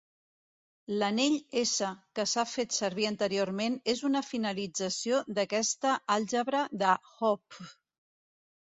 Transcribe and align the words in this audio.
L'anell 1.01 1.35
"S" 1.63 1.89
que 2.19 2.25
s'ha 2.31 2.45
fet 2.53 2.73
servir 2.77 3.07
anteriorment 3.11 3.77
és 3.95 4.03
una 4.11 4.25
finalització 4.31 5.21
d'aquesta 5.37 5.95
àlgebra 6.19 6.67
de 6.85 6.99
Hopf. 7.15 7.63